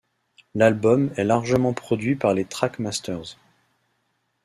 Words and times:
L'album 0.55 1.11
est 1.15 1.23
largement 1.23 1.73
produit 1.73 2.15
par 2.15 2.33
les 2.33 2.43
Trackmasters. 2.45 3.37